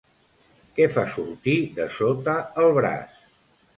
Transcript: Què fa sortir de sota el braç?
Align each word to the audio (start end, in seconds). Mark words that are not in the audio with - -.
Què 0.77 0.87
fa 0.95 1.03
sortir 1.15 1.57
de 1.77 1.87
sota 1.99 2.35
el 2.65 2.73
braç? 2.79 3.21